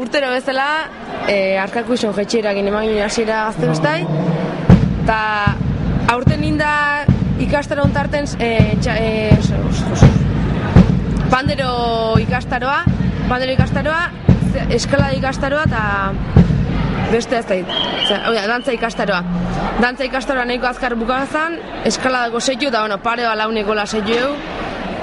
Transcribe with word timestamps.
Urtero 0.00 0.30
bezala, 0.32 0.88
e, 1.28 1.58
arkako 1.60 1.92
iso 1.98 2.10
jetxera 2.16 2.54
gine 2.56 2.72
magin 2.72 3.02
hasiera 3.04 3.42
gazte 3.50 3.66
bestai, 3.68 3.98
eta 5.02 5.18
aurten 6.14 6.44
inda 6.48 6.70
ikastaro 7.44 7.84
ontarten 7.84 8.24
e, 8.40 8.48
txa, 8.80 8.94
e, 8.96 9.10
oso, 9.36 9.58
oso, 9.68 9.92
oso. 9.98 10.08
pandero 11.30 11.70
ikastaroa, 12.22 12.78
pandero 13.28 13.52
ikastaroa, 13.58 14.00
eskalada 14.72 15.12
ikastaroa 15.20 15.66
eta 15.68 15.84
beste 17.12 17.36
ez 17.38 17.46
dait, 17.46 17.68
Osea, 18.08 18.46
dantza 18.48 18.72
ikastaroa. 18.72 19.20
Dantza 19.82 20.08
ikastaroa 20.08 20.46
nahiko 20.48 20.70
azkar 20.70 20.96
bukazan, 20.96 21.58
eskaladako 21.84 22.40
seiu, 22.40 22.70
eta 22.72 22.86
bueno, 22.86 23.02
pareo 23.04 23.34
launeko 23.36 23.76
la 23.76 23.84
seiu, 23.86 24.32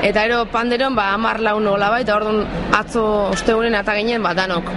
eta 0.08 0.24
ero 0.26 0.46
panderon 0.52 0.96
ba 0.96 1.14
amar 1.14 1.40
laun 1.40 1.68
hola 1.68 1.90
bai, 1.90 2.02
eta 2.06 2.16
orduan 2.16 2.46
atzo 2.74 3.04
ostegunen 3.34 3.76
eta 3.76 3.96
ginen 3.96 4.24
ba 4.24 4.34
danok. 4.34 4.72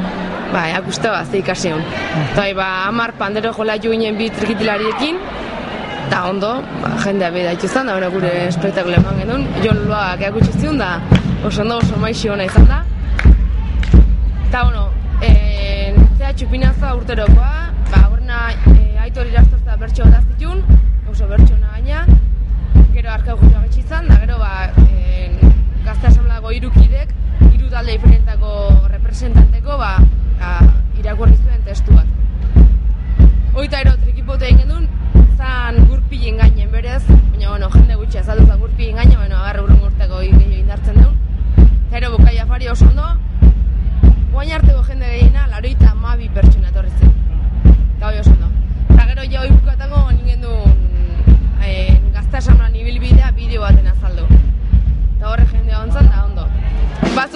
Ba, 0.50 0.64
akuste 0.74 1.08
bat, 1.08 1.30
ikasi 1.34 1.70
hon. 1.70 1.82
Eta 2.32 2.40
bai, 2.40 2.54
ba, 2.58 2.66
amar 2.88 3.12
pandero 3.18 3.52
jola 3.54 3.76
jo 3.78 3.92
ginen 3.94 4.16
bi 4.18 4.26
trikitilariekin, 4.34 5.20
eta 6.08 6.24
ondo, 6.26 6.56
ba, 6.82 6.90
jendea 7.04 7.30
beda 7.30 7.52
ituzan, 7.54 7.86
da 7.86 8.08
gure 8.10 8.32
espektakule 8.48 8.98
eman 8.98 9.20
genuen, 9.22 9.46
Jon 9.62 9.84
Loak 9.86 10.24
eakutsi 10.26 10.58
zion, 10.58 10.78
da 10.78 10.98
oso 11.46 11.62
ondo 11.62 11.78
oso 11.78 11.96
maixi 12.02 12.28
hona 12.28 12.48
izan 12.50 12.66
da. 12.66 12.82
Eta, 14.48 14.64
bueno, 14.64 14.88
eh, 15.22 15.94
zea 16.18 16.34
txupinaza 16.34 16.96
urterokoa, 16.98 17.54
ba, 17.92 18.02
horrena 18.08 18.48
eh, 18.74 18.98
aitor 19.06 19.30
irastozta 19.30 19.78
bertxo 19.78 20.10
asamblako 26.50 26.52
irukidek, 26.52 27.10
hiru 27.52 27.68
talde 27.70 27.92
diferentako 27.92 28.50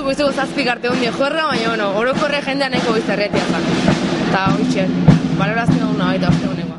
Batzuk 0.05 0.19
goizuko 0.21 0.43
zazpik 0.43 0.67
arte 0.69 0.89
hondi 0.91 1.07
jorra, 1.19 1.47
baina 1.49 1.71
bueno, 1.71 1.87
orokorre 2.01 2.43
jendea 2.45 2.69
nahiko 2.75 2.93
bizarretia 2.99 3.47
zan. 3.49 3.65
Eta 4.27 4.45
hoi 4.53 4.69
txer, 4.75 4.95
balorazio 5.41 5.89
hona 5.89 6.13
baita 6.13 6.29
ostegunen. 6.35 6.74